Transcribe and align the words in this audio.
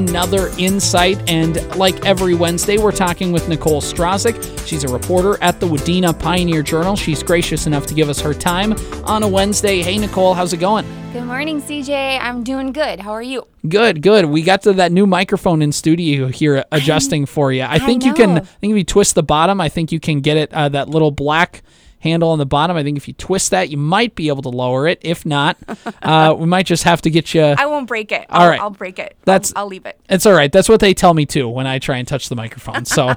another 0.00 0.48
insight. 0.56 1.18
And 1.28 1.54
like 1.76 2.06
every 2.06 2.34
Wednesday, 2.34 2.78
we're 2.78 2.90
talking 2.90 3.32
with 3.32 3.48
Nicole 3.48 3.82
Stracek. 3.82 4.66
She's 4.66 4.82
a 4.82 4.88
reporter 4.88 5.36
at 5.42 5.60
the 5.60 5.66
Wadena 5.66 6.18
Pioneer 6.18 6.62
Journal. 6.62 6.96
She's 6.96 7.22
gracious 7.22 7.66
enough 7.66 7.84
to 7.86 7.94
give 7.94 8.08
us 8.08 8.18
her 8.20 8.32
time 8.32 8.72
on 9.04 9.22
a 9.22 9.28
Wednesday. 9.28 9.82
Hey, 9.82 9.98
Nicole, 9.98 10.32
how's 10.32 10.54
it 10.54 10.56
going? 10.56 10.86
Good 11.12 11.24
morning, 11.24 11.60
CJ. 11.60 12.18
I'm 12.18 12.42
doing 12.42 12.72
good. 12.72 13.00
How 13.00 13.10
are 13.10 13.22
you? 13.22 13.46
Good, 13.68 14.00
good. 14.00 14.24
We 14.24 14.42
got 14.42 14.62
to 14.62 14.72
that 14.74 14.90
new 14.90 15.06
microphone 15.06 15.60
in 15.60 15.70
studio 15.70 16.28
here 16.28 16.64
adjusting 16.72 17.26
for 17.26 17.52
you. 17.52 17.64
I 17.64 17.78
think 17.78 18.04
you 18.04 18.14
can. 18.14 18.38
I 18.38 18.40
think 18.40 18.70
if 18.70 18.78
you 18.78 18.84
twist 18.84 19.16
the 19.16 19.22
bottom, 19.22 19.60
I 19.60 19.68
think 19.68 19.92
you 19.92 20.00
can 20.00 20.20
get 20.20 20.38
it. 20.38 20.54
Uh, 20.54 20.70
that 20.70 20.88
little 20.88 21.10
black 21.10 21.62
handle 22.00 22.30
on 22.30 22.38
the 22.38 22.46
bottom. 22.46 22.76
I 22.76 22.82
think 22.82 22.96
if 22.96 23.06
you 23.06 23.14
twist 23.14 23.50
that, 23.52 23.68
you 23.70 23.76
might 23.76 24.14
be 24.14 24.28
able 24.28 24.42
to 24.42 24.48
lower 24.48 24.88
it. 24.88 24.98
If 25.02 25.24
not, 25.24 25.56
uh, 26.02 26.34
we 26.36 26.46
might 26.46 26.66
just 26.66 26.82
have 26.84 27.00
to 27.02 27.10
get 27.10 27.32
you. 27.34 27.42
I 27.42 27.66
won't 27.66 27.86
break 27.86 28.10
it. 28.12 28.26
All 28.28 28.42
I'll, 28.42 28.48
right. 28.50 28.60
I'll 28.60 28.70
break 28.70 28.98
it. 28.98 29.16
That's- 29.24 29.52
I'll, 29.54 29.62
I'll 29.62 29.68
leave 29.68 29.86
it. 29.86 30.00
It's 30.08 30.26
all 30.26 30.32
right. 30.32 30.50
That's 30.50 30.68
what 30.68 30.80
they 30.80 30.92
tell 30.94 31.14
me 31.14 31.24
too 31.26 31.48
when 31.48 31.66
I 31.66 31.78
try 31.78 31.98
and 31.98 32.08
touch 32.08 32.28
the 32.28 32.36
microphone. 32.36 32.84
So, 32.84 33.14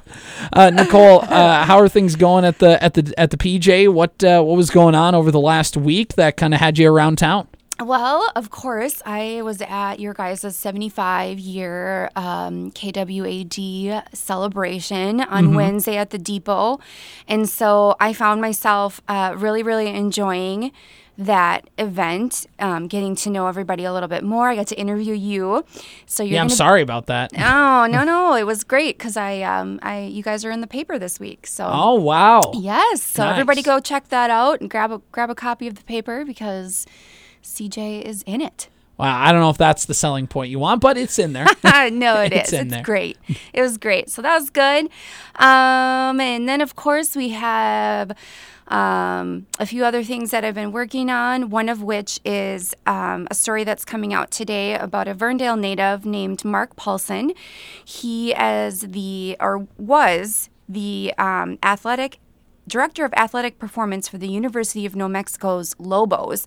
uh, 0.54 0.70
Nicole, 0.70 1.22
uh, 1.23 1.64
how 1.66 1.80
are 1.80 1.90
things 1.90 2.16
going 2.16 2.46
at 2.46 2.59
the 2.59 2.82
at 2.84 2.94
the 2.94 3.14
at 3.18 3.32
the 3.32 3.38
PJ? 3.38 3.92
What 3.92 4.23
uh, 4.23 4.44
what 4.44 4.56
was 4.56 4.70
going 4.70 4.94
on 4.95 5.16
over 5.16 5.31
the 5.31 5.40
last 5.40 5.76
week 5.76 6.14
that 6.16 6.38
kind 6.38 6.54
of 6.54 6.59
had 6.59 6.78
you 6.78 6.92
around 6.94 7.18
town? 7.18 7.48
Well, 7.84 8.32
of 8.36 8.50
course, 8.50 9.02
I 9.05 9.42
was 9.44 9.62
at 9.62 10.00
your 10.00 10.14
guys' 10.14 10.55
75 10.55 11.40
year 11.40 12.09
um, 12.16 12.72
KWAD 12.72 14.04
celebration 14.16 15.22
on 15.22 15.44
Mm-hmm. 15.46 15.56
Wednesday 15.56 15.98
at 15.98 16.09
the 16.12 16.18
Depot. 16.18 16.80
And 17.28 17.50
so 17.50 17.96
I 18.00 18.14
found 18.14 18.42
myself 18.42 19.02
uh, 19.08 19.34
really, 19.38 19.64
really 19.64 19.88
enjoying 19.88 20.72
that 21.16 21.70
event, 21.78 22.48
um, 22.58 22.88
getting 22.88 23.16
to 23.18 23.30
know 23.30 23.46
everybody 23.48 23.84
a 23.84 23.94
little 23.94 24.09
bit 24.09 24.23
more. 24.23 24.50
I 24.50 24.56
got 24.56 24.66
to 24.68 24.76
interview 24.76 25.14
you. 25.14 25.64
So 26.08 26.23
you're 26.23 26.36
Yeah, 26.36 26.42
I'm 26.42 26.50
sorry 26.50 26.81
about 26.81 27.06
that. 27.08 27.31
Oh 27.38 27.86
no 27.88 28.04
no! 28.14 28.34
It 28.34 28.48
was 28.48 28.64
great 28.64 28.98
because 28.98 29.16
I 29.16 29.42
um 29.44 29.80
I 29.84 30.06
you 30.06 30.23
guys 30.23 30.44
are 30.44 30.50
in 30.50 30.61
the 30.61 30.67
paper 30.67 30.98
this 30.98 31.20
week. 31.20 31.45
So 31.45 31.70
Oh 31.72 31.94
wow. 31.95 32.42
yes, 32.56 33.04
so 33.04 33.28
everybody 33.28 33.61
go 33.61 33.80
check 33.80 34.09
that 34.09 34.31
out 34.31 34.59
and 34.61 34.72
grab 34.72 34.92
a 34.92 35.02
grab 35.11 35.30
a 35.30 35.36
copy 35.36 35.67
of 35.67 35.76
the 35.76 35.84
paper 35.84 36.26
because 36.26 36.88
CJ 37.44 38.02
is 38.03 38.23
in 38.25 38.41
it. 38.41 38.69
Wow. 38.97 39.19
I 39.22 39.31
don't 39.31 39.41
know 39.41 39.49
if 39.49 39.58
that's 39.58 39.86
the 39.86 39.94
selling 39.95 40.27
point 40.27 40.52
you 40.52 40.59
want, 40.59 40.80
but 40.81 40.97
it's 40.97 41.17
in 41.17 41.33
there. 41.33 41.47
no, 41.91 42.22
it 42.22 42.31
It's 42.33 42.53
is. 42.53 42.59
in 42.59 42.67
It's 42.67 42.75
there. 42.75 42.83
great. 42.83 43.17
It 43.53 43.61
was 43.61 43.77
great. 43.77 44.09
So 44.09 44.22
that 44.22 44.36
was 44.36 44.49
good. 44.49 44.86
Um, 45.36 46.19
and 46.19 46.47
then 46.47 46.61
of 46.61 46.75
course 46.75 47.16
we 47.16 47.30
have 47.30 48.11
um, 48.67 49.45
a 49.59 49.66
few 49.66 49.83
other 49.83 50.03
things 50.03 50.31
that 50.31 50.45
I've 50.45 50.55
been 50.55 50.71
working 50.71 51.09
on. 51.09 51.49
One 51.49 51.69
of 51.69 51.81
which 51.83 52.19
is 52.23 52.73
um, 52.86 53.27
a 53.31 53.36
story 53.36 53.64
that's 53.64 53.83
coming 53.83 54.14
out 54.14 54.31
today 54.31 54.75
about 54.75 55.08
a 55.08 55.16
Verndale 55.16 55.59
native 55.59 56.05
named 56.05 56.45
Mark 56.45 56.75
Paulson. 56.75 57.33
He 57.83 58.33
as 58.36 58.81
the 58.81 59.36
or 59.39 59.67
was 59.77 60.49
the 60.69 61.14
um, 61.17 61.58
athletic 61.64 62.19
director 62.67 63.06
of 63.06 63.14
athletic 63.14 63.59
performance 63.59 64.08
for 64.08 64.17
the 64.17 64.28
University 64.28 64.86
of 64.86 64.95
New 64.95 65.09
Mexico's 65.09 65.75
Lobos. 65.80 66.45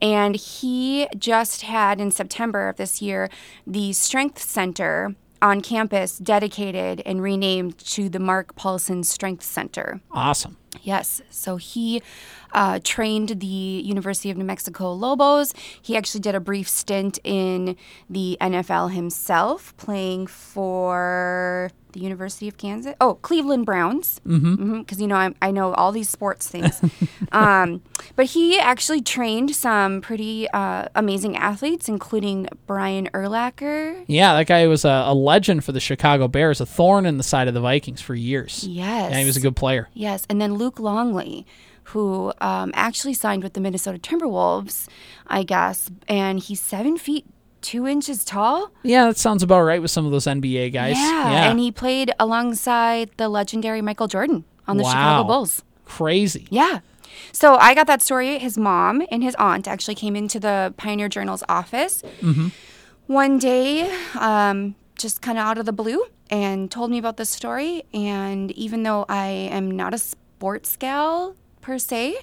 And 0.00 0.36
he 0.36 1.08
just 1.16 1.62
had 1.62 2.00
in 2.00 2.10
September 2.10 2.68
of 2.68 2.76
this 2.76 3.02
year 3.02 3.28
the 3.66 3.92
Strength 3.92 4.40
Center 4.40 5.14
on 5.42 5.60
campus 5.60 6.18
dedicated 6.18 7.02
and 7.06 7.22
renamed 7.22 7.78
to 7.78 8.08
the 8.08 8.18
Mark 8.18 8.54
Paulson 8.56 9.02
Strength 9.04 9.44
Center. 9.44 10.00
awesome. 10.12 10.56
Yes. 10.82 11.20
So 11.30 11.56
he 11.56 12.02
uh, 12.52 12.80
trained 12.82 13.40
the 13.40 13.46
University 13.46 14.30
of 14.30 14.36
New 14.36 14.44
Mexico 14.44 14.92
Lobos. 14.92 15.52
He 15.82 15.96
actually 15.96 16.20
did 16.20 16.34
a 16.34 16.40
brief 16.40 16.68
stint 16.68 17.18
in 17.24 17.76
the 18.08 18.36
NFL 18.40 18.92
himself, 18.92 19.76
playing 19.76 20.26
for 20.28 21.70
the 21.92 22.00
University 22.00 22.48
of 22.48 22.56
Kansas. 22.56 22.94
Oh, 23.00 23.14
Cleveland 23.14 23.66
Browns. 23.66 24.20
Because, 24.20 24.40
mm-hmm. 24.40 25.00
you 25.00 25.06
know, 25.06 25.16
I, 25.16 25.34
I 25.42 25.50
know 25.50 25.74
all 25.74 25.92
these 25.92 26.08
sports 26.08 26.48
things. 26.48 26.80
um, 27.32 27.82
but 28.20 28.26
he 28.26 28.58
actually 28.58 29.00
trained 29.00 29.56
some 29.56 30.02
pretty 30.02 30.46
uh, 30.50 30.84
amazing 30.94 31.38
athletes, 31.38 31.88
including 31.88 32.46
Brian 32.66 33.08
Urlacher. 33.14 34.04
Yeah, 34.08 34.34
that 34.34 34.46
guy 34.46 34.66
was 34.66 34.84
a, 34.84 35.04
a 35.06 35.14
legend 35.14 35.64
for 35.64 35.72
the 35.72 35.80
Chicago 35.80 36.28
Bears, 36.28 36.60
a 36.60 36.66
thorn 36.66 37.06
in 37.06 37.16
the 37.16 37.22
side 37.22 37.48
of 37.48 37.54
the 37.54 37.62
Vikings 37.62 38.02
for 38.02 38.14
years. 38.14 38.66
Yes. 38.68 39.10
Yeah, 39.10 39.20
he 39.20 39.24
was 39.24 39.38
a 39.38 39.40
good 39.40 39.56
player. 39.56 39.88
Yes, 39.94 40.26
and 40.28 40.38
then 40.38 40.52
Luke 40.56 40.78
Longley, 40.78 41.46
who 41.84 42.30
um, 42.42 42.72
actually 42.74 43.14
signed 43.14 43.42
with 43.42 43.54
the 43.54 43.60
Minnesota 43.60 43.96
Timberwolves, 43.98 44.86
I 45.26 45.42
guess, 45.42 45.90
and 46.06 46.40
he's 46.40 46.60
seven 46.60 46.98
feet 46.98 47.24
two 47.62 47.86
inches 47.86 48.22
tall. 48.22 48.70
Yeah, 48.82 49.06
that 49.06 49.16
sounds 49.16 49.42
about 49.42 49.62
right 49.62 49.80
with 49.80 49.90
some 49.90 50.04
of 50.04 50.12
those 50.12 50.26
NBA 50.26 50.74
guys. 50.74 50.96
Yeah, 50.98 51.48
and 51.50 51.58
he 51.58 51.72
played 51.72 52.12
alongside 52.18 53.12
the 53.16 53.30
legendary 53.30 53.80
Michael 53.80 54.08
Jordan 54.08 54.44
on 54.68 54.76
the 54.76 54.82
Wow. 54.82 54.90
Chicago 54.90 55.26
Bulls. 55.26 55.62
crazy. 55.86 56.46
Yeah. 56.50 56.80
So 57.32 57.56
I 57.56 57.74
got 57.74 57.86
that 57.86 58.02
story. 58.02 58.38
His 58.38 58.56
mom 58.58 59.02
and 59.10 59.22
his 59.22 59.34
aunt 59.36 59.66
actually 59.68 59.94
came 59.94 60.16
into 60.16 60.38
the 60.40 60.74
Pioneer 60.76 61.08
Journal's 61.08 61.42
office 61.48 62.02
one 63.06 63.38
day, 63.38 63.90
um, 64.18 64.74
just 64.96 65.20
kind 65.22 65.38
of 65.38 65.44
out 65.44 65.58
of 65.58 65.66
the 65.66 65.72
blue, 65.72 66.04
and 66.30 66.70
told 66.70 66.90
me 66.90 66.98
about 66.98 67.16
this 67.16 67.30
story. 67.30 67.82
And 67.92 68.50
even 68.52 68.82
though 68.84 69.04
I 69.08 69.26
am 69.26 69.70
not 69.70 69.94
a 69.94 69.98
sports 69.98 70.76
gal 70.76 71.34
per 71.60 71.78
se, 71.78 72.18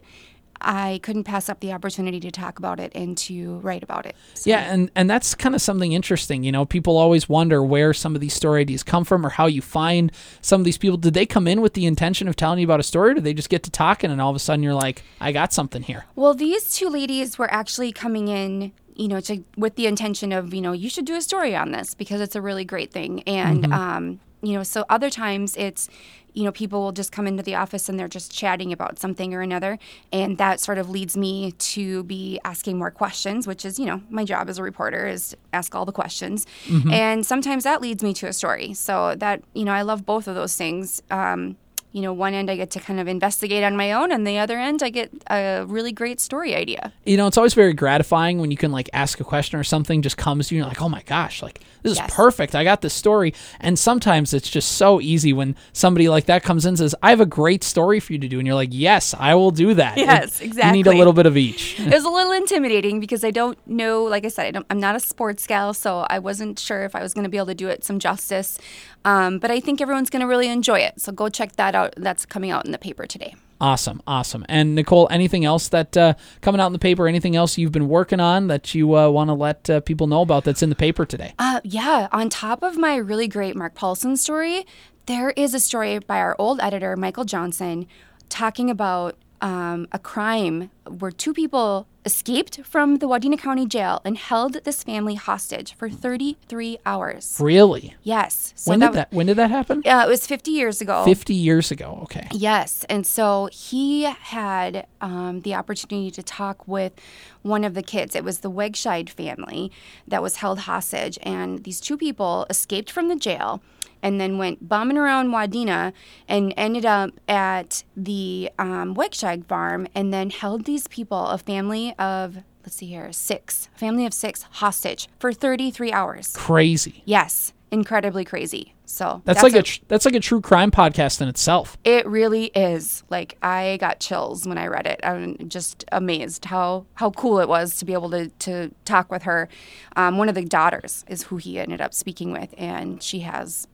I 0.62 1.00
couldn't 1.04 1.24
pass 1.26 1.50
up 1.50 1.60
the 1.60 1.72
opportunity 1.74 2.20
to 2.20 2.32
talk 2.32 2.60
about 2.60 2.80
it 2.80 2.92
and 2.96 3.18
to 3.20 3.58
write 3.60 3.84
about 3.84 4.06
it. 4.06 4.16
So- 4.34 4.50
Yeah, 4.50 4.72
and 4.74 4.90
and 4.96 5.10
that's 5.10 5.36
kind 5.36 5.54
of 5.56 5.62
something 5.62 5.92
interesting. 5.94 6.44
You 6.44 6.52
know, 6.52 6.66
people 6.66 6.98
always 6.98 7.30
wonder 7.30 7.64
where 7.64 7.94
some 7.94 8.16
of 8.16 8.22
these 8.22 8.34
story 8.34 8.62
ideas 8.62 8.84
come 8.84 9.04
from 9.06 9.26
or 9.26 9.30
how 9.30 9.46
you 9.46 9.62
find 9.62 10.12
some 10.42 10.62
of 10.62 10.66
these 10.66 10.78
people. 10.78 10.98
Did 10.98 11.14
they 11.14 11.26
come 11.26 11.48
in 11.48 11.62
with 11.62 11.74
the 11.74 11.86
intention 11.86 12.28
of 12.28 12.36
telling 12.36 12.60
you 12.60 12.66
about 12.66 12.80
a 12.80 12.84
story, 12.84 13.12
or 13.12 13.14
did 13.16 13.24
they 13.24 13.34
just 13.34 13.50
get 13.50 13.64
to 13.64 13.72
talking 13.72 14.12
and 14.12 14.20
all 14.22 14.30
of 14.30 14.36
a 14.36 14.40
sudden 14.40 14.64
you're 14.64 14.74
like, 14.74 15.04
I 15.22 15.32
got 15.32 15.54
something 15.54 15.82
here? 15.84 16.06
Well, 16.16 16.34
these 16.34 16.76
two 16.76 16.90
ladies 16.90 17.38
were 17.38 17.52
actually 17.54 17.92
coming 17.92 18.28
in, 18.28 18.72
you 18.96 19.08
know, 19.08 19.20
to 19.22 19.44
with 19.58 19.76
the 19.76 19.86
intention 19.88 20.32
of, 20.32 20.54
you 20.54 20.62
know, 20.62 20.72
you 20.74 20.90
should 20.90 21.06
do 21.06 21.16
a 21.16 21.22
story 21.22 21.56
on 21.56 21.72
this 21.72 21.94
because 21.94 22.20
it's 22.22 22.36
a 22.36 22.42
really 22.42 22.66
great 22.66 22.92
thing. 22.92 23.22
And 23.28 23.72
um, 23.72 24.20
you 24.42 24.54
know, 24.54 24.64
so 24.64 24.86
other 24.90 25.10
times 25.10 25.56
it's 25.58 25.90
you 26.38 26.44
know, 26.44 26.52
people 26.52 26.84
will 26.84 26.92
just 26.92 27.12
come 27.12 27.26
into 27.26 27.42
the 27.42 27.56
office 27.56 27.90
and 27.90 28.00
they're 28.00 28.08
just 28.08 28.32
chatting 28.32 28.72
about 28.72 29.00
something 29.00 29.34
or 29.34 29.42
another. 29.42 29.80
And 30.14 30.38
that 30.38 30.60
sort 30.60 30.78
of 30.78 30.88
leads 30.88 31.18
me 31.18 31.54
to 31.54 32.04
be 32.04 32.40
asking 32.44 32.78
more 32.78 32.92
questions, 32.92 33.48
which 33.48 33.66
is, 33.66 33.80
you 33.80 33.88
know, 33.88 34.04
my 34.12 34.24
job 34.24 34.48
as 34.48 34.60
a 34.60 34.64
reporter 34.64 35.08
is 35.08 35.36
ask 35.52 35.74
all 35.74 35.84
the 35.84 35.92
questions. 35.92 36.46
And 36.94 37.26
sometimes 37.26 37.64
that 37.64 37.82
leads 37.82 38.04
me 38.04 38.14
to 38.14 38.28
a 38.28 38.34
story. 38.34 38.76
So 38.76 39.16
that, 39.16 39.42
you 39.56 39.66
know, 39.66 39.72
I 39.72 39.82
love 39.82 40.06
both 40.06 40.28
of 40.28 40.36
those 40.36 40.56
things. 40.56 41.02
Um, 41.10 41.58
you 41.92 42.02
know, 42.02 42.14
one 42.14 42.34
end 42.34 42.50
I 42.52 42.56
get 42.56 42.72
to 42.72 42.80
kind 42.80 43.00
of 43.00 43.08
investigate 43.08 43.64
on 43.64 43.76
my 43.76 43.92
own, 43.92 44.12
and 44.12 44.26
the 44.26 44.38
other 44.38 44.58
end 44.58 44.84
I 44.84 44.90
get 44.90 45.12
a 45.30 45.66
really 45.68 45.92
great 45.92 46.20
story 46.20 46.56
idea. 46.56 46.94
You 47.06 47.18
know, 47.18 47.28
it's 47.28 47.38
always 47.38 47.54
very 47.54 47.74
gratifying 47.74 48.40
when 48.40 48.52
you 48.52 48.58
can 48.58 48.72
like 48.72 48.90
ask 48.94 49.20
a 49.20 49.24
question 49.24 49.60
or 49.60 49.64
something 49.64 50.02
just 50.02 50.18
comes 50.18 50.50
to 50.50 50.56
you 50.56 50.62
and 50.62 50.66
you're 50.66 50.70
like, 50.70 50.82
oh 50.82 50.90
my 50.90 51.02
gosh, 51.04 51.42
like 51.42 51.62
this 51.84 51.94
is 51.94 52.14
perfect. 52.14 52.56
I 52.56 52.64
got 52.64 52.82
this 52.82 52.94
story. 52.94 53.34
And 53.60 53.78
sometimes 53.78 54.34
it's 54.34 54.50
just 54.50 54.74
so 54.74 55.00
easy 55.00 55.34
when 55.34 55.56
somebody 55.74 56.10
like 56.10 56.26
that 56.26 56.44
comes 56.44 56.66
in 56.66 56.70
and 56.70 56.78
says, 56.78 56.96
I 57.02 57.12
have 57.12 57.22
a 57.22 57.26
great 57.26 57.64
story 57.64 58.00
for 58.00 58.14
you 58.14 58.20
to 58.20 58.28
do. 58.28 58.40
And 58.40 58.46
you're 58.48 58.56
like, 58.56 58.70
yes, 58.72 59.16
I 59.18 59.36
will 59.36 59.52
do 59.52 59.74
that. 59.76 59.98
Yes, 60.08 60.40
exactly. 60.40 60.80
You 60.80 60.84
need 60.84 60.88
a 60.88 60.98
little 60.98 61.12
bit 61.12 61.26
of 61.26 61.36
each. 61.36 61.78
it 61.80 61.92
was 61.92 62.06
a 62.06 62.10
little 62.10 62.32
intimidating 62.32 63.02
because 63.02 63.26
I 63.26 63.32
don't 63.32 63.58
know, 63.68 64.04
like 64.04 64.24
I 64.24 64.30
said, 64.30 64.46
I 64.46 64.52
don't, 64.52 64.66
I'm 64.70 64.80
not 64.80 64.96
a 64.96 65.02
sports 65.02 65.46
gal, 65.46 65.74
so 65.74 66.06
I 66.10 66.20
wasn't 66.20 66.58
sure 66.58 66.86
if 66.86 66.96
I 66.96 67.02
was 67.02 67.14
going 67.14 67.26
to 67.26 67.30
be 67.30 67.36
able 67.36 67.48
to 67.48 67.56
do 67.56 67.68
it 67.68 67.84
some 67.84 68.00
justice. 68.00 68.58
Um, 69.04 69.40
but 69.40 69.52
I 69.52 69.60
think 69.60 69.82
everyone's 69.82 70.10
going 70.10 70.22
to 70.22 70.28
really 70.28 70.48
enjoy 70.48 70.80
it. 70.80 71.02
So 71.02 71.12
go 71.12 71.30
check 71.30 71.56
that 71.58 71.76
out. 71.76 71.77
That's 71.98 72.26
coming 72.26 72.52
out 72.52 72.66
in 72.66 72.72
the 72.72 72.78
paper 72.78 73.06
today. 73.06 73.36
Awesome, 73.60 74.02
awesome. 74.06 74.46
And 74.48 74.76
Nicole, 74.76 75.08
anything 75.10 75.44
else 75.44 75.70
that 75.70 75.98
uh, 75.98 76.14
coming 76.42 76.62
out 76.62 76.68
in 76.68 76.74
the 76.74 76.80
paper? 76.80 77.08
Anything 77.08 77.36
else 77.36 77.58
you've 77.58 77.72
been 77.72 77.88
working 77.88 78.20
on 78.20 78.48
that 78.48 78.76
you 78.76 78.96
uh, 78.96 79.10
want 79.10 79.30
to 79.30 79.34
let 79.34 79.70
uh, 79.70 79.80
people 79.82 80.06
know 80.06 80.22
about 80.22 80.44
that's 80.44 80.62
in 80.62 80.70
the 80.70 80.76
paper 80.76 81.06
today? 81.06 81.34
Uh, 81.40 81.60
yeah, 81.64 82.08
on 82.12 82.30
top 82.30 82.62
of 82.62 82.78
my 82.78 82.96
really 82.96 83.28
great 83.28 83.56
Mark 83.56 83.74
Paulson 83.74 84.16
story, 84.16 84.66
there 85.08 85.32
is 85.32 85.54
a 85.56 85.60
story 85.60 85.98
by 86.00 86.20
our 86.20 86.36
old 86.38 86.60
editor, 86.60 86.96
Michael 86.96 87.26
Johnson, 87.26 87.88
talking 88.30 88.70
about 88.70 89.18
um, 89.42 89.88
a 89.92 90.00
crime 90.00 90.72
where 90.88 91.12
two 91.12 91.34
people 91.34 91.88
escaped 92.06 92.62
from 92.64 93.00
the 93.00 93.08
Wadena 93.08 93.38
County 93.38 93.66
Jail 93.66 94.02
and 94.06 94.18
held 94.18 94.64
this 94.64 94.82
family 94.82 95.16
hostage 95.16 95.76
for 95.76 95.90
33 95.90 96.78
hours. 96.86 97.38
Really? 97.40 97.96
Yes. 98.02 98.54
So 98.56 98.72
when 98.72 98.80
that, 98.80 98.88
did 98.88 98.96
that? 98.96 99.14
When 99.14 99.26
did 99.26 99.36
that 99.36 99.52
happen? 99.52 99.84
Uh, 99.86 100.06
it 100.06 100.10
was 100.10 100.26
50 100.26 100.52
years 100.52 100.80
ago. 100.80 101.04
Fifty 101.04 101.34
years 101.34 101.70
ago. 101.70 102.00
Okay. 102.04 102.28
Yes. 102.32 102.86
And 102.90 103.06
so 103.06 103.50
he 103.52 104.04
had 104.04 104.88
um, 105.02 105.42
the 105.42 105.54
opportunity 105.54 106.10
to 106.12 106.24
talk 106.24 106.68
with 106.68 106.94
one 107.42 107.64
of 107.64 107.74
the 107.74 107.84
kids. 107.84 108.16
It 108.16 108.24
was 108.24 108.40
the 108.40 108.52
Wegscheid 108.52 109.10
family 109.10 109.72
that 110.08 110.22
was 110.24 110.38
held 110.38 110.60
hostage. 110.60 111.20
And 111.24 111.64
these 111.66 111.82
two 111.82 111.98
people 111.98 112.46
escaped 112.50 112.90
from 112.90 113.10
the 113.10 113.16
jail 113.16 113.62
and 114.02 114.20
then 114.20 114.38
went 114.38 114.68
bumming 114.68 114.98
around 114.98 115.30
Wadena 115.30 115.94
and 116.28 116.54
ended 116.58 116.86
up 116.86 117.12
at 117.28 117.84
the 117.96 118.52
um, 118.60 118.96
Wegscheid 118.96 119.46
farm 119.46 119.88
and 119.96 120.14
then 120.14 120.30
held 120.30 120.66
these 120.66 120.88
people, 120.88 121.28
a 121.28 121.38
family 121.38 121.94
of 121.98 122.38
let's 122.64 122.76
see 122.76 122.88
here, 122.88 123.14
six, 123.14 123.70
a 123.76 123.80
family 123.80 124.06
of 124.06 124.14
six 124.14 124.44
hostage 124.44 125.08
for 125.20 125.32
33 125.32 125.94
hours. 125.94 126.34
Crazy. 126.36 127.02
Yes, 127.06 127.54
incredibly 127.72 128.26
crazy. 128.26 128.74
So 128.84 129.22
That's, 129.26 129.44
like 129.44 129.54
a, 129.54 129.64
tr- 129.64 129.82
that's 129.88 130.06
like 130.06 130.16
a 130.16 130.20
true 130.20 130.40
crime 130.40 130.72
podcast 130.72 131.22
in 131.22 131.28
itself. 131.28 131.78
It 131.84 132.06
really 132.08 132.46
is. 132.56 133.04
Like 133.10 133.38
I 133.42 133.78
got 133.80 134.00
chills 134.00 134.48
when 134.48 134.58
I 134.58 134.68
read 134.68 134.88
it. 134.88 135.00
I'm 135.04 135.38
just 135.50 135.84
amazed 135.92 136.46
how 136.46 136.86
how 136.96 137.12
cool 137.12 137.40
it 137.40 137.50
was 137.50 137.76
to 137.78 137.86
be 137.86 137.94
able 137.94 138.10
to 138.12 138.30
to 138.30 138.72
talk 138.86 139.12
with 139.12 139.24
her. 139.24 139.50
Um, 139.96 140.18
one 140.18 140.30
of 140.30 140.36
the 140.36 140.44
daughters 140.44 141.04
is 141.08 141.24
who 141.24 141.38
he 141.38 141.60
ended 141.60 141.82
up 141.82 141.94
speaking 141.94 142.32
with, 142.32 142.54
and 142.58 143.04
she 143.04 143.20
has 143.22 143.68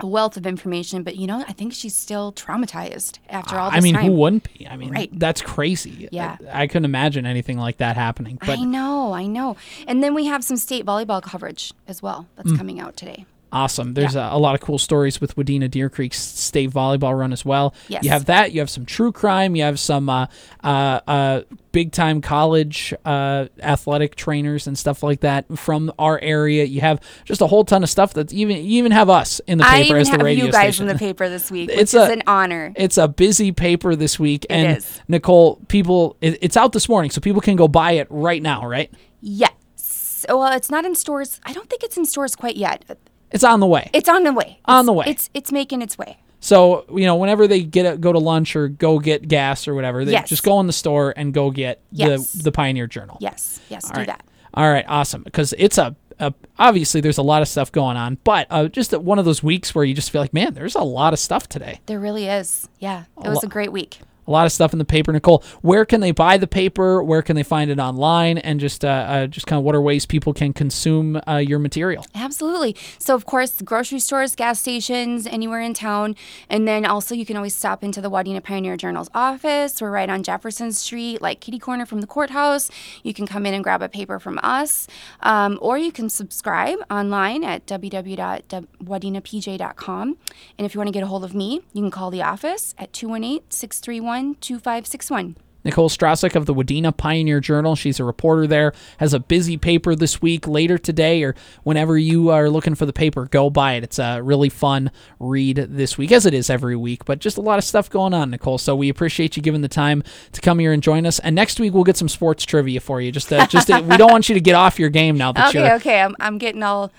a 0.00 0.06
wealth 0.06 0.36
of 0.36 0.46
information. 0.46 1.02
But 1.02 1.16
you 1.16 1.26
know, 1.26 1.44
I 1.48 1.52
think 1.52 1.72
she's 1.72 1.94
still 1.94 2.32
traumatized 2.32 3.18
after 3.28 3.56
all 3.58 3.70
this 3.70 3.78
I 3.78 3.80
mean, 3.80 3.94
time. 3.94 4.06
who 4.06 4.12
wouldn't 4.12 4.52
be? 4.58 4.66
I 4.66 4.76
mean, 4.76 4.90
Right. 4.90 5.10
that's 5.18 5.42
crazy. 5.42 6.08
Yeah. 6.10 6.36
I, 6.52 6.62
I 6.62 6.66
couldn't 6.66 6.84
imagine 6.86 7.26
anything 7.26 7.58
like 7.58 7.76
that 7.78 7.96
happening. 7.96 8.38
But 8.40 8.58
I 8.58 8.64
know, 8.64 9.12
I 9.12 9.26
know. 9.26 9.56
And 9.86 10.02
then 10.02 10.14
we 10.14 10.26
have 10.26 10.42
some 10.44 10.56
state 10.56 10.84
volleyball 10.86 11.22
coverage 11.22 11.72
as 11.86 12.02
well 12.02 12.26
that's 12.36 12.50
Mm. 12.52 12.58
coming 12.58 12.80
out 12.80 12.96
today. 12.96 13.26
Awesome. 13.52 13.92
There's 13.92 14.16
a, 14.16 14.30
a 14.32 14.38
lot 14.38 14.54
of 14.54 14.62
cool 14.62 14.78
stories 14.78 15.20
with 15.20 15.36
Wadena 15.36 15.70
Deer 15.70 15.90
Creek 15.90 16.14
State 16.14 16.70
Volleyball 16.70 17.18
Run 17.18 17.34
as 17.34 17.44
well. 17.44 17.74
Yes. 17.88 18.02
You 18.02 18.08
have 18.10 18.24
that. 18.24 18.52
You 18.52 18.60
have 18.60 18.70
some 18.70 18.86
true 18.86 19.12
crime. 19.12 19.54
You 19.54 19.64
have 19.64 19.78
some 19.78 20.08
uh, 20.08 20.26
uh, 20.64 21.00
uh, 21.06 21.42
big 21.70 21.92
time 21.92 22.22
college 22.22 22.94
uh, 23.04 23.46
athletic 23.60 24.16
trainers 24.16 24.66
and 24.66 24.78
stuff 24.78 25.02
like 25.02 25.20
that 25.20 25.58
from 25.58 25.92
our 25.98 26.18
area. 26.20 26.64
You 26.64 26.80
have 26.80 27.00
just 27.26 27.42
a 27.42 27.46
whole 27.46 27.64
ton 27.64 27.82
of 27.82 27.90
stuff 27.90 28.14
that 28.14 28.32
even 28.32 28.56
you 28.56 28.78
even 28.78 28.90
have 28.92 29.10
us 29.10 29.38
in 29.40 29.58
the 29.58 29.64
paper 29.64 29.84
even 29.84 29.96
as 29.98 30.06
the 30.08 30.12
have 30.12 30.22
radio 30.22 30.46
you 30.46 30.52
guys 30.52 30.74
station. 30.76 30.88
in 30.88 30.94
the 30.94 30.98
paper 30.98 31.28
this 31.28 31.50
week, 31.50 31.68
which 31.68 31.78
It's 31.78 31.92
is 31.94 32.08
a- 32.08 32.12
an 32.12 32.22
honor. 32.26 32.72
It's 32.74 32.96
a 32.96 33.06
busy 33.06 33.52
paper 33.52 33.94
this 33.94 34.18
week, 34.18 34.46
and 34.48 34.78
is. 34.78 35.00
Nicole, 35.08 35.56
people, 35.68 36.16
it, 36.22 36.38
it's 36.40 36.56
out 36.56 36.72
this 36.72 36.88
morning, 36.88 37.10
so 37.10 37.20
people 37.20 37.42
can 37.42 37.56
go 37.56 37.68
buy 37.68 37.92
it 37.92 38.06
right 38.08 38.40
now, 38.40 38.66
right? 38.66 38.90
Yes. 39.20 40.24
Well, 40.26 40.52
it's 40.56 40.70
not 40.70 40.84
in 40.86 40.94
stores. 40.94 41.38
I 41.44 41.52
don't 41.52 41.68
think 41.68 41.82
it's 41.82 41.96
in 41.98 42.06
stores 42.06 42.34
quite 42.34 42.56
yet. 42.56 42.84
It's 43.32 43.44
on 43.44 43.60
the 43.60 43.66
way. 43.66 43.90
It's 43.92 44.08
on 44.08 44.22
the 44.24 44.32
way. 44.32 44.58
On 44.66 44.76
It's- 44.80 44.86
the 44.86 44.92
way. 44.92 45.04
It's 45.08 45.30
it's 45.34 45.52
making 45.52 45.82
its 45.82 45.96
way. 45.98 46.18
So 46.40 46.84
you 46.92 47.04
know, 47.06 47.16
whenever 47.16 47.46
they 47.46 47.62
get 47.62 47.86
a, 47.94 47.96
go 47.96 48.12
to 48.12 48.18
lunch 48.18 48.56
or 48.56 48.68
go 48.68 48.98
get 48.98 49.28
gas 49.28 49.68
or 49.68 49.74
whatever, 49.74 50.04
they 50.04 50.12
Yes. 50.12 50.28
just 50.28 50.42
go 50.42 50.58
in 50.60 50.66
the 50.66 50.72
store 50.72 51.14
and 51.16 51.32
go 51.32 51.50
get 51.50 51.80
Yes. 51.92 52.32
the 52.32 52.42
the 52.44 52.52
Pioneer 52.52 52.86
Journal. 52.86 53.16
Yes. 53.20 53.60
Yes. 53.68 53.84
All 53.86 53.92
do 53.92 53.98
right. 54.00 54.06
that. 54.08 54.24
All 54.54 54.70
right, 54.70 54.84
awesome. 54.86 55.22
Because 55.22 55.54
it's 55.56 55.78
a, 55.78 55.96
a 56.18 56.34
obviously 56.58 57.00
there's 57.00 57.16
a 57.16 57.22
lot 57.22 57.40
of 57.42 57.48
stuff 57.48 57.72
going 57.72 57.96
on, 57.96 58.18
but 58.24 58.46
uh, 58.50 58.68
just 58.68 58.92
one 58.98 59.18
of 59.18 59.24
those 59.24 59.42
weeks 59.42 59.74
where 59.74 59.84
you 59.84 59.94
just 59.94 60.10
feel 60.10 60.20
like, 60.20 60.34
man, 60.34 60.52
there's 60.52 60.74
a 60.74 60.82
lot 60.82 61.12
of 61.14 61.18
stuff 61.18 61.48
today. 61.48 61.80
There 61.86 61.98
really 62.00 62.26
is. 62.26 62.68
Yeah. 62.80 63.04
It 63.24 63.28
was 63.28 63.36
lo- 63.42 63.46
a 63.46 63.48
great 63.48 63.72
week. 63.72 64.00
A 64.26 64.30
lot 64.30 64.46
of 64.46 64.52
stuff 64.52 64.72
in 64.72 64.78
the 64.78 64.84
paper, 64.84 65.12
Nicole. 65.12 65.42
Where 65.62 65.84
can 65.84 66.00
they 66.00 66.12
buy 66.12 66.36
the 66.36 66.46
paper? 66.46 67.02
Where 67.02 67.22
can 67.22 67.34
they 67.34 67.42
find 67.42 67.68
it 67.70 67.80
online? 67.80 68.38
And 68.38 68.60
just 68.60 68.84
uh, 68.84 68.88
uh, 68.88 69.26
just 69.26 69.48
kind 69.48 69.58
of 69.58 69.64
what 69.64 69.74
are 69.74 69.80
ways 69.80 70.06
people 70.06 70.32
can 70.32 70.52
consume 70.52 71.20
uh, 71.26 71.38
your 71.38 71.58
material? 71.58 72.06
Absolutely. 72.14 72.76
So, 72.98 73.16
of 73.16 73.26
course, 73.26 73.60
grocery 73.62 73.98
stores, 73.98 74.36
gas 74.36 74.60
stations, 74.60 75.26
anywhere 75.26 75.60
in 75.60 75.74
town. 75.74 76.14
And 76.48 76.68
then 76.68 76.86
also, 76.86 77.16
you 77.16 77.26
can 77.26 77.36
always 77.36 77.54
stop 77.54 77.82
into 77.82 78.00
the 78.00 78.08
Wadena 78.10 78.40
Pioneer 78.42 78.76
Journal's 78.76 79.10
office. 79.12 79.82
We're 79.82 79.90
right 79.90 80.08
on 80.08 80.22
Jefferson 80.22 80.70
Street, 80.70 81.20
like 81.20 81.40
kitty 81.40 81.58
corner 81.58 81.84
from 81.84 82.00
the 82.00 82.06
courthouse. 82.06 82.70
You 83.02 83.12
can 83.12 83.26
come 83.26 83.44
in 83.44 83.54
and 83.54 83.64
grab 83.64 83.82
a 83.82 83.88
paper 83.88 84.20
from 84.20 84.38
us. 84.42 84.86
Um, 85.20 85.58
or 85.60 85.78
you 85.78 85.90
can 85.90 86.08
subscribe 86.08 86.78
online 86.90 87.42
at 87.42 87.66
www.wadenapj.com. 87.66 90.16
And 90.58 90.64
if 90.64 90.74
you 90.74 90.78
want 90.78 90.88
to 90.88 90.92
get 90.92 91.02
a 91.02 91.06
hold 91.06 91.24
of 91.24 91.34
me, 91.34 91.62
you 91.72 91.82
can 91.82 91.90
call 91.90 92.12
the 92.12 92.22
office 92.22 92.76
at 92.78 92.92
218 92.92 93.40
631 93.48 94.11
2561. 94.12 95.36
Nicole 95.64 95.88
Stracek 95.88 96.34
of 96.34 96.46
the 96.46 96.54
Wadena 96.54 96.96
Pioneer 96.96 97.40
Journal. 97.40 97.76
She's 97.76 98.00
a 98.00 98.04
reporter 98.04 98.46
there, 98.46 98.72
has 98.98 99.14
a 99.14 99.20
busy 99.20 99.56
paper 99.56 99.94
this 99.94 100.20
week, 100.20 100.46
later 100.48 100.76
today, 100.78 101.22
or 101.22 101.34
whenever 101.62 101.96
you 101.96 102.30
are 102.30 102.50
looking 102.50 102.74
for 102.74 102.86
the 102.86 102.92
paper, 102.92 103.26
go 103.26 103.48
buy 103.48 103.74
it. 103.74 103.84
It's 103.84 103.98
a 103.98 104.20
really 104.20 104.48
fun 104.48 104.90
read 105.20 105.56
this 105.56 105.96
week, 105.96 106.12
as 106.12 106.26
it 106.26 106.34
is 106.34 106.50
every 106.50 106.76
week, 106.76 107.04
but 107.04 107.20
just 107.20 107.38
a 107.38 107.40
lot 107.40 107.58
of 107.58 107.64
stuff 107.64 107.88
going 107.88 108.12
on, 108.14 108.30
Nicole. 108.30 108.58
So 108.58 108.74
we 108.74 108.88
appreciate 108.88 109.36
you 109.36 109.42
giving 109.42 109.62
the 109.62 109.68
time 109.68 110.02
to 110.32 110.40
come 110.40 110.58
here 110.58 110.72
and 110.72 110.82
join 110.82 111.06
us. 111.06 111.18
And 111.20 111.34
next 111.34 111.60
week, 111.60 111.72
we'll 111.72 111.84
get 111.84 111.96
some 111.96 112.08
sports 112.08 112.44
trivia 112.44 112.80
for 112.80 113.00
you. 113.00 113.12
Just, 113.12 113.32
uh, 113.32 113.46
just 113.46 113.68
we 113.68 113.96
don't 113.96 114.10
want 114.10 114.28
you 114.28 114.34
to 114.34 114.40
get 114.40 114.54
off 114.54 114.78
your 114.78 114.90
game 114.90 115.16
now 115.16 115.32
that 115.32 115.48
Okay, 115.52 115.60
you're, 115.60 115.76
okay. 115.76 116.00
I'm, 116.00 116.16
I'm 116.18 116.38
getting 116.38 116.62
all 116.62 116.90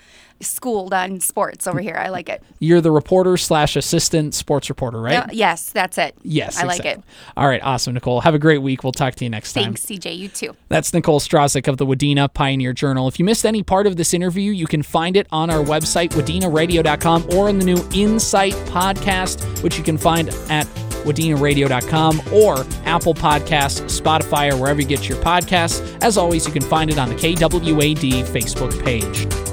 schooled 0.44 0.94
on 0.94 1.20
sports 1.20 1.66
over 1.66 1.80
here. 1.80 1.96
I 1.96 2.08
like 2.08 2.28
it. 2.28 2.42
you're 2.58 2.80
the 2.80 2.90
reporter 2.90 3.36
slash 3.36 3.76
assistant 3.76 4.34
sports 4.34 4.68
reporter, 4.68 5.00
right? 5.00 5.16
Uh, 5.16 5.26
yes, 5.32 5.70
that's 5.70 5.98
it. 5.98 6.16
Yes, 6.22 6.58
I 6.58 6.64
like 6.64 6.84
it. 6.84 7.00
All 7.36 7.48
right, 7.48 7.62
awesome, 7.62 7.94
Nicole. 7.94 8.20
Have 8.20 8.34
a 8.34 8.38
great 8.38 8.58
week. 8.62 8.82
We'll 8.84 8.92
talk 8.92 9.14
to 9.16 9.24
you 9.24 9.30
next 9.30 9.52
time. 9.52 9.74
Thanks, 9.74 9.86
CJ. 9.86 10.16
You 10.16 10.28
too. 10.28 10.56
That's 10.68 10.92
Nicole 10.94 11.20
Stracek 11.20 11.66
of 11.68 11.76
the 11.78 11.86
Wadena 11.86 12.32
Pioneer 12.32 12.72
Journal. 12.72 13.08
If 13.08 13.18
you 13.18 13.24
missed 13.24 13.44
any 13.44 13.62
part 13.62 13.86
of 13.86 13.96
this 13.96 14.14
interview, 14.14 14.52
you 14.52 14.66
can 14.66 14.82
find 14.82 15.16
it 15.16 15.26
on 15.32 15.50
our 15.50 15.62
website, 15.64 16.10
wadenaradio.com, 16.10 17.28
or 17.34 17.48
in 17.48 17.58
the 17.58 17.64
new 17.64 17.78
Insight 17.92 18.52
podcast, 18.68 19.62
which 19.62 19.76
you 19.78 19.84
can 19.84 19.98
find 19.98 20.28
at 20.48 20.66
wadenaradio.com 21.04 22.22
or 22.32 22.64
Apple 22.86 23.14
Podcasts, 23.14 23.82
Spotify, 24.00 24.52
or 24.52 24.56
wherever 24.56 24.80
you 24.80 24.86
get 24.86 25.08
your 25.08 25.18
podcasts. 25.18 25.82
As 26.02 26.16
always, 26.16 26.46
you 26.46 26.52
can 26.52 26.62
find 26.62 26.90
it 26.90 26.98
on 26.98 27.08
the 27.08 27.14
KWAD 27.14 28.24
Facebook 28.24 28.82
page. 28.84 29.43